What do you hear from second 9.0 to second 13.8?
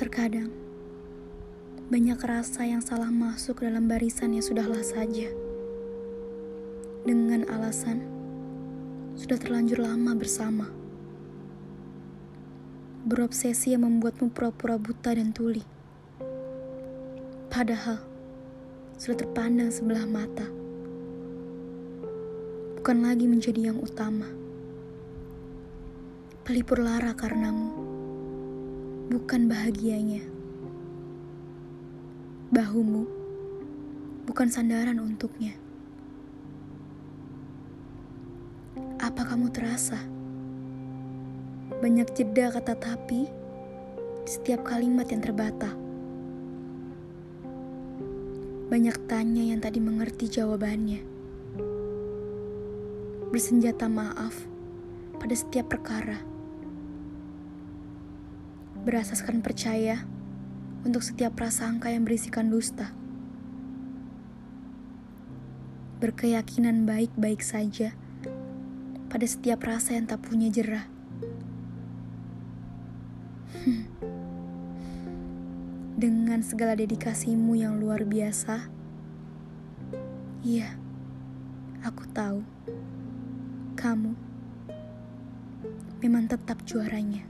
sudah terlanjur lama bersama. Berobsesi